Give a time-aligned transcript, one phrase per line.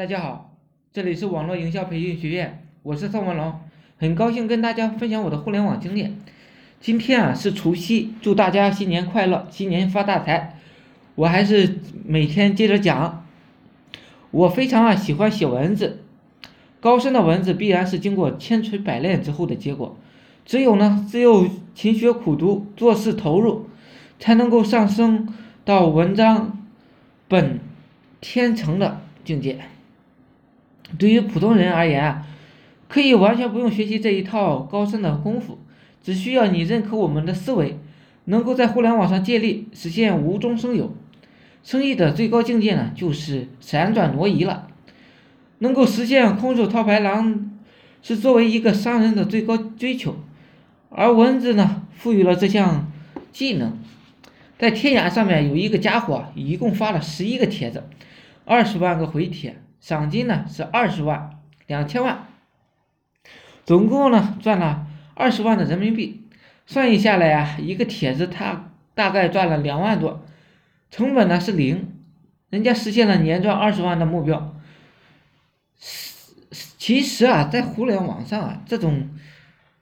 [0.00, 0.56] 大家好，
[0.94, 3.60] 这里是网络营销培训学院，我是宋文龙，
[3.98, 6.16] 很高兴跟大家分享我的互联网经验。
[6.80, 10.58] 今天啊是除夕，祝大家新年快乐，新年发大财。
[11.16, 13.26] 我还是每天接着讲。
[14.30, 16.02] 我非常啊喜欢写文字，
[16.80, 19.98] 高深的文字必然是经过千锤百炼之后的结果。
[20.46, 23.66] 只有呢，只有勤学苦读，做事投入，
[24.18, 25.28] 才能够上升
[25.66, 26.66] 到文章
[27.28, 27.60] 本
[28.22, 29.60] 天成的境界。
[30.98, 32.26] 对于普通人而言啊，
[32.88, 35.58] 可以完全不用学习这一套高深的功夫，
[36.02, 37.78] 只需要你认可我们的思维，
[38.24, 40.94] 能够在互联网上借力，实现无中生有。
[41.62, 44.68] 生意的最高境界呢，就是闪转挪移了。
[45.58, 47.50] 能够实现空手套白狼，
[48.02, 50.16] 是作为一个商人的最高追求。
[50.88, 52.90] 而文字呢，赋予了这项
[53.30, 53.78] 技能。
[54.58, 57.84] 在天涯上面有一个家伙，一共发了十一个帖子，
[58.44, 59.56] 二十万个回帖。
[59.80, 62.26] 赏金呢是二十万两千万，
[63.64, 66.28] 总共呢赚了二十万的人民币，
[66.66, 70.24] 算一下来啊，一个帖子他大概赚了两万多，
[70.90, 71.94] 成本呢是零，
[72.50, 74.54] 人家实现了年赚二十万的目标。
[76.76, 79.10] 其实啊，在互联网上啊，这种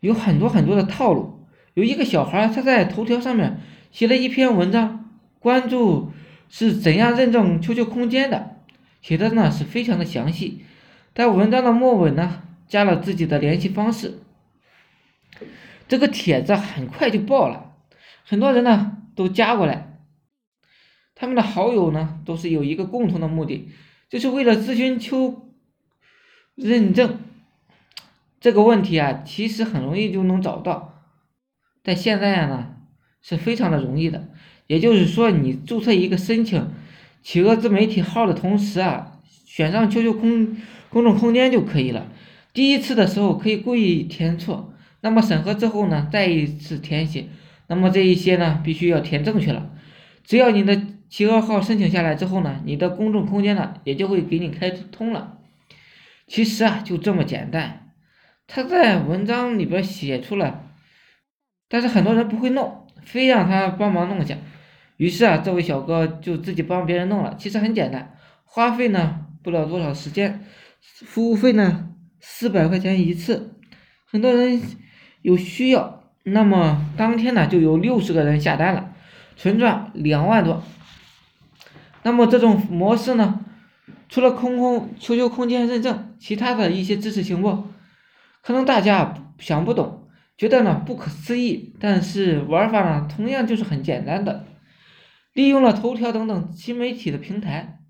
[0.00, 1.46] 有很多很多的套路。
[1.74, 6.12] 有一个小孩他在头条上面写了一篇文章，关注
[6.48, 8.51] 是怎样认证 QQ 空间的。
[9.02, 10.64] 写的呢是非常的详细，
[11.12, 14.20] 在文章的末尾呢加了自己的联系方式。
[15.88, 17.74] 这个帖子很快就爆了，
[18.24, 19.98] 很多人呢都加过来。
[21.14, 23.68] 他们的好友呢都是有一个共同的目的，
[24.08, 25.50] 就是为了咨询求
[26.54, 27.18] 认证
[28.40, 31.02] 这个问题啊，其实很容易就能找到，
[31.82, 32.76] 在现在呢
[33.20, 34.28] 是非常的容易的，
[34.68, 36.70] 也就是说你注册一个申请。
[37.22, 40.56] 企鹅自媒体号的同时啊，选上 QQ 空
[40.90, 42.08] 公众空间就可以了。
[42.52, 47.26] 第一次的时候可以故意填错，那么审核之后呢，再一次填写，
[47.68, 49.70] 那么这一些呢必须要填正确了。
[50.24, 55.38] 只要你的企鹅号申请下来之后呢，你的公众空间呢也就会给你开通了。
[56.26, 57.92] 其实啊就这么简单，
[58.46, 60.64] 他在文章里边写出了，
[61.68, 64.36] 但是很多人不会弄，非让他帮忙弄一下。
[65.02, 67.34] 于是啊，这位小哥就自己帮别人弄了。
[67.36, 68.14] 其实很简单，
[68.44, 70.44] 花费呢不了多少时间，
[70.80, 71.88] 服务费呢
[72.20, 73.58] 四百块钱一次。
[74.06, 74.62] 很多人
[75.22, 78.92] 有需要，那么当天呢就有六十个人下单了，
[79.34, 80.62] 纯赚两万多。
[82.04, 83.40] 那么这种模式呢，
[84.08, 87.64] 除了空空 QQ 空间认证，其他的一些知识行不？
[88.40, 90.06] 可能大家想不懂，
[90.38, 94.44] 觉得呢不可思议，但是玩法呢同样就是很简单的。
[95.32, 97.80] 利用了头条等等新媒体的平台，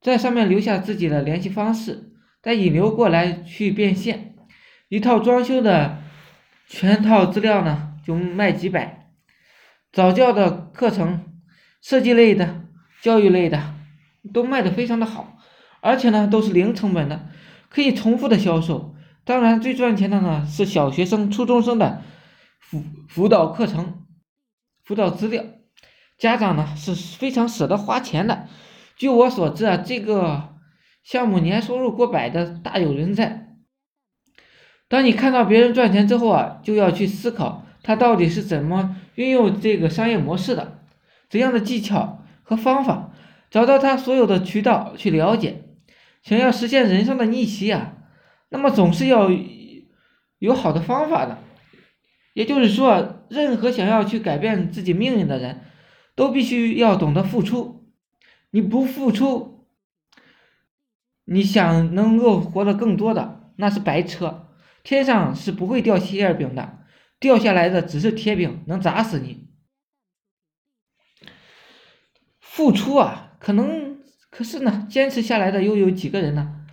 [0.00, 2.12] 在上面留下自己的联系方式，
[2.42, 4.34] 再引流过来去变现，
[4.88, 6.02] 一套装修的
[6.66, 9.10] 全套资料呢就卖几百，
[9.92, 11.40] 早教的课程、
[11.80, 12.64] 设计类的、
[13.00, 13.74] 教育类的
[14.32, 15.38] 都卖的非常的好，
[15.80, 17.28] 而且呢都是零成本的，
[17.68, 18.96] 可以重复的销售。
[19.24, 22.02] 当然最赚钱的呢是小学生、初中生的
[22.58, 24.04] 辅辅导课程、
[24.82, 25.44] 辅导资料。
[26.18, 28.48] 家长呢是非常舍得花钱的，
[28.96, 30.54] 据我所知啊，这个
[31.02, 33.54] 项目年收入过百的大有人在。
[34.88, 40.78] 当你看到别人赚钱之后啊，就要去思考他到底是怎么运用这个商业模式的，
[41.28, 43.12] 怎样的技巧和方法，
[43.50, 45.64] 找到他所有的渠道去了解。
[46.22, 47.92] 想要实现人生的逆袭啊，
[48.48, 49.30] 那么总是要
[50.38, 51.38] 有好的方法的。
[52.32, 55.60] 也就是说，任何想要去改变自己命运的人。
[56.16, 57.86] 都必须要懂得付出，
[58.50, 59.68] 你不付出，
[61.26, 64.48] 你想能够活得更多的那是白扯，
[64.82, 66.78] 天上是不会掉馅饼的，
[67.20, 69.46] 掉下来的只是铁饼，能砸死你。
[72.40, 73.98] 付出啊，可能
[74.30, 76.64] 可是呢，坚持下来的又有几个人呢？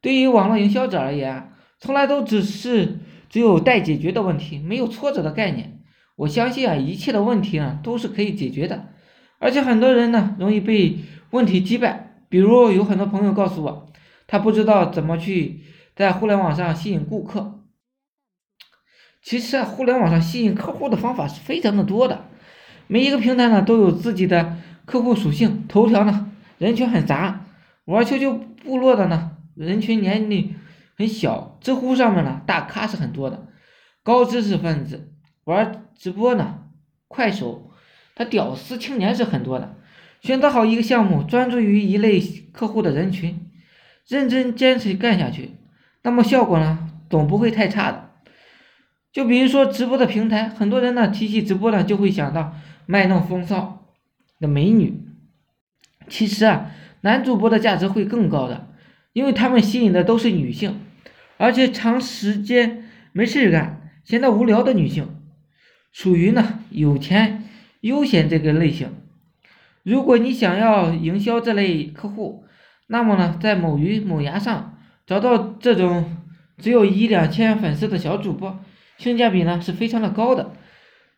[0.00, 5.83] 对于网络营销者而言，从来都只是只有待解决的问题，没有挫折的概念。
[6.16, 8.88] 我相信啊，一切的问题呢都是可以解决的，
[9.38, 10.98] 而且很多人呢容易被
[11.30, 12.24] 问题击败。
[12.28, 13.92] 比如有很多朋友告诉我，
[14.26, 15.60] 他不知道怎么去
[15.94, 17.60] 在互联网上吸引顾客。
[19.22, 22.26] 其实啊，互联网上吸引客户的方法是非常的多的，
[22.86, 25.64] 每一个平台呢都有自己的客户属性。
[25.68, 27.46] 头条呢人群很杂，
[27.84, 30.54] 玩 QQ 部落的呢人群年龄
[30.96, 33.48] 很小，知乎上面呢大咖是很多的，
[34.02, 35.13] 高知识分子。
[35.44, 36.60] 玩直播呢，
[37.08, 37.70] 快手，
[38.14, 39.76] 他屌丝青年是很多的。
[40.20, 42.18] 选择好一个项目，专注于一类
[42.52, 43.50] 客户的人群，
[44.08, 45.50] 认真坚持干下去，
[46.02, 48.10] 那么效果呢总不会太差的。
[49.12, 52.54] 就比如说直播的平台，很多人呢提起直播呢就会想到
[52.86, 53.86] 卖弄风骚
[54.40, 55.02] 的美女，
[56.08, 56.70] 其实啊，
[57.02, 58.68] 男主播的价值会更高的，
[59.12, 60.80] 因为他们吸引的都是女性，
[61.36, 65.06] 而且长时间没事干、闲得无聊的女性，
[65.94, 67.44] 属于呢有钱
[67.82, 68.88] 悠闲这个类型。
[69.84, 72.44] 如果你想要营销这类客户，
[72.88, 76.16] 那么呢，在某鱼、某牙上找到这种
[76.58, 78.58] 只有一两千粉丝的小主播，
[78.98, 80.52] 性价比呢是非常的高的。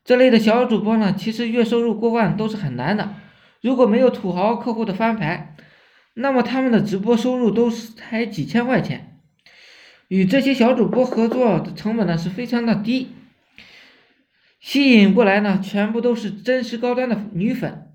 [0.04, 3.14] 这类的小主播呢，其实月收入过万都是很难的。
[3.62, 5.56] 如果没有土豪客户的翻牌，
[6.12, 9.18] 那么他们的直播收入都是才几千块钱。
[10.08, 13.08] 与这些小主播合作的成本呢是非常的低，
[14.66, 17.86] 吸引过来呢全部都是真实高端的女粉。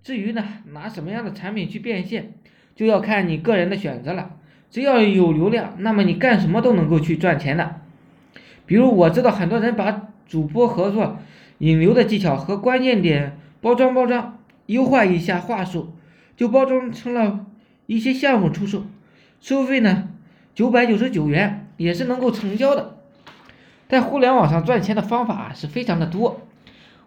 [0.00, 2.34] 至于呢，拿什么样的产品去变现，
[2.76, 4.36] 就要看你个人的选择了。
[4.70, 7.80] 只要有流量，那么你干什么都能够去赚钱的。
[8.64, 11.18] 比如我知道很多人把主播合作
[11.58, 15.96] 引流的技巧和关键点包装包装，优化一下话术，
[16.36, 17.44] 就包装成了
[17.86, 18.86] 一些项目出售，
[19.40, 20.10] 收费呢
[20.54, 22.97] 九百九十九元也是能够成交的。
[23.88, 26.42] 在互联网上赚钱的方法是非常的多，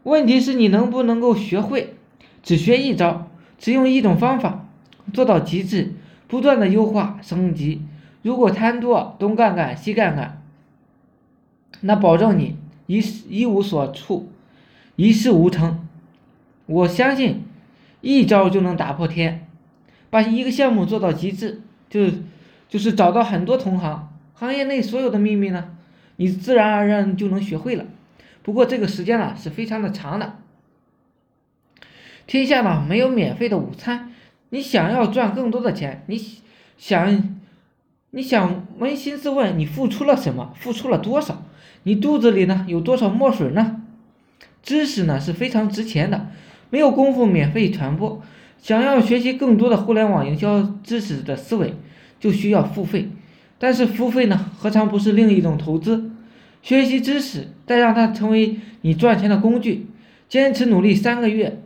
[0.03, 1.95] 问题是你能不能够学会。
[2.43, 3.27] 只学一招，
[3.59, 4.65] 只用一种方法
[5.13, 5.93] 做到极致，
[6.27, 7.83] 不断的优化升级。
[8.23, 10.41] 如果贪多，东干干西干干，
[11.81, 12.57] 那保证你
[12.87, 12.99] 一
[13.29, 14.31] 一无所处，
[14.95, 15.87] 一事无成。
[16.65, 17.43] 我相信
[18.01, 19.45] 一招就能打破天，
[20.09, 21.61] 把一个项目做到极致，
[21.91, 22.07] 就
[22.67, 25.75] 就是找到很多同行，行业内所有的秘密呢，
[26.21, 27.83] 你自然而然就能学会了。
[28.43, 30.35] 不过这个时间呢是非常的长的。
[32.27, 34.11] 天下呢没有免费的午餐，
[34.51, 36.21] 你想要赚更多的钱，你
[36.77, 37.39] 想，
[38.11, 40.53] 你想扪心自问，你付出了什么？
[40.59, 41.43] 付出了多少？
[41.83, 43.81] 你肚子里呢有多少墨水呢？
[44.61, 46.27] 知识呢是非常值钱的，
[46.69, 48.21] 没有功夫免费传播。
[48.59, 51.73] 想要学习更多的互联网营销知识的思维，
[52.19, 53.09] 就需要付费。
[53.57, 56.10] 但是付费呢，何尝不是另一种投资？
[56.61, 59.87] 学习知识，再让它成为你赚钱的工具，
[60.29, 61.61] 坚持努力三个月。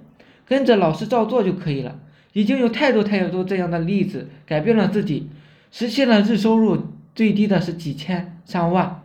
[0.48, 2.00] 跟着老师照做就可以了。
[2.34, 5.30] 已经有太多太多这样的例子，改变了自己，
[5.72, 6.78] 实现了日收入
[7.16, 9.02] 最低的是几千上万。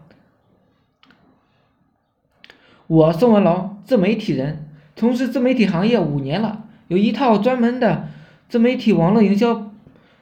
[2.86, 8.08] 我宋文龙，自媒体人，从事自媒体行业五年了，有一套专门的
[8.48, 9.72] 自媒体网络营销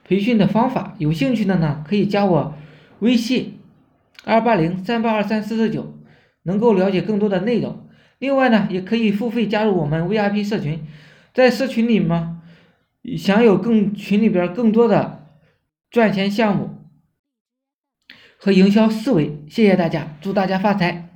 [0.05, 0.95] 培训的方法。
[0.99, 2.55] 有兴趣的呢，可以加我
[3.01, 3.58] 微信
[4.25, 5.99] 二八零三八二三四四九，
[6.43, 7.89] 能够了解更多的内容。
[8.19, 10.87] 另外呢，也可以付费加入我们 VIP 社群。
[11.33, 12.43] 在社群里吗？
[13.17, 15.29] 享有更群里边更多的
[15.91, 16.85] 赚钱项目
[18.39, 19.45] 和营销思维。
[19.49, 21.08] 谢谢大家，祝大家发财。